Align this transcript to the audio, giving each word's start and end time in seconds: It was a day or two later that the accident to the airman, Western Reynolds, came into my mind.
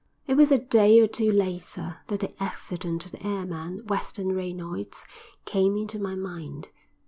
It 0.25 0.33
was 0.33 0.51
a 0.51 0.57
day 0.57 0.99
or 0.99 1.05
two 1.05 1.31
later 1.31 1.97
that 2.07 2.21
the 2.21 2.33
accident 2.41 3.03
to 3.03 3.11
the 3.11 3.21
airman, 3.23 3.85
Western 3.85 4.33
Reynolds, 4.33 5.05
came 5.45 5.77
into 5.77 5.99
my 5.99 6.15
mind. 6.15 6.69